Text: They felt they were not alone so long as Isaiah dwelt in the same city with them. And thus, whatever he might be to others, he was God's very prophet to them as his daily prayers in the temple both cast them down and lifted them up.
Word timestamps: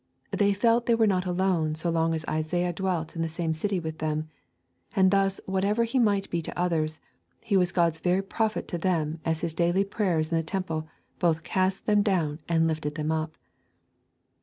They 0.31 0.53
felt 0.53 0.87
they 0.87 0.95
were 0.95 1.05
not 1.05 1.27
alone 1.27 1.75
so 1.75 1.91
long 1.91 2.15
as 2.15 2.25
Isaiah 2.27 2.73
dwelt 2.73 3.15
in 3.15 3.21
the 3.21 3.29
same 3.29 3.53
city 3.53 3.79
with 3.79 3.99
them. 3.99 4.29
And 4.95 5.11
thus, 5.11 5.39
whatever 5.45 5.83
he 5.83 5.99
might 5.99 6.27
be 6.31 6.41
to 6.41 6.59
others, 6.59 6.99
he 7.43 7.55
was 7.55 7.71
God's 7.71 7.99
very 7.99 8.23
prophet 8.23 8.67
to 8.69 8.79
them 8.79 9.19
as 9.23 9.41
his 9.41 9.53
daily 9.53 9.83
prayers 9.83 10.31
in 10.31 10.37
the 10.39 10.43
temple 10.43 10.87
both 11.19 11.43
cast 11.43 11.85
them 11.85 12.01
down 12.01 12.39
and 12.49 12.65
lifted 12.65 12.95
them 12.95 13.11
up. 13.11 13.37